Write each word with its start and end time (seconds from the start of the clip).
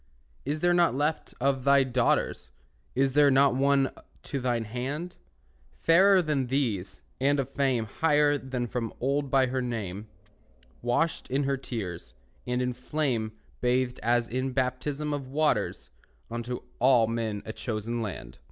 Is 0.45 0.61
there 0.61 0.73
not 0.73 0.95
left 0.95 1.35
of 1.39 1.63
thy 1.63 1.83
daughters, 1.83 2.49
Is 2.95 3.11
there 3.13 3.29
not 3.29 3.53
one 3.53 3.91
to 4.23 4.39
thine 4.39 4.63
hand? 4.63 5.15
Fairer 5.69 6.23
than 6.23 6.47
these, 6.47 7.03
and 7.19 7.39
of 7.39 7.49
fame 7.51 7.85
Higher 7.85 8.39
from 8.65 8.85
of 8.89 8.97
old 8.99 9.29
by 9.29 9.45
her 9.45 9.61
name; 9.61 10.07
Washed 10.81 11.29
in 11.29 11.43
her 11.43 11.55
tears, 11.55 12.15
and 12.47 12.63
in 12.63 12.73
flame 12.73 13.33
Bathed 13.61 13.99
as 14.01 14.27
in 14.27 14.53
baptism 14.53 15.13
of 15.13 15.27
waters, 15.27 15.91
Unto 16.31 16.61
all 16.79 17.05
men 17.05 17.43
a 17.45 17.53
chosen 17.53 18.01
land. 18.01 18.39